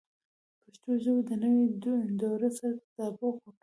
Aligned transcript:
پښتو 0.61 0.89
ژبه 1.03 1.21
د 1.29 1.31
نوي 1.43 1.65
دور 2.21 2.41
سره 2.57 2.75
تطابق 2.81 3.23
وکړي. 3.41 3.49